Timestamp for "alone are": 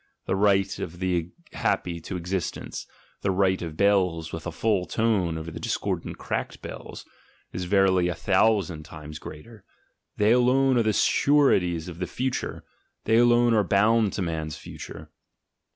10.31-10.83, 13.17-13.63